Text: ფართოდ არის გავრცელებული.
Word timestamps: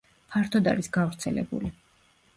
ფართოდ 0.35 0.69
არის 0.71 0.89
გავრცელებული. 0.97 1.73